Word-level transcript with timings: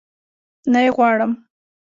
نه 0.71 0.79
يي 0.83 0.89
غواړم 0.97 1.31